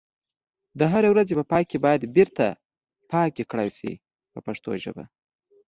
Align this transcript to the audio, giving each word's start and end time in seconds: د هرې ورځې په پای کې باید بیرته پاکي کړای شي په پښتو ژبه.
د 0.79 0.81
هرې 0.91 1.09
ورځې 1.11 1.33
په 1.39 1.45
پای 1.51 1.63
کې 1.69 1.77
باید 1.85 2.11
بیرته 2.15 2.45
پاکي 3.11 3.43
کړای 3.51 3.69
شي 3.77 3.91
په 4.31 4.39
پښتو 4.45 4.69
ژبه. 4.83 5.03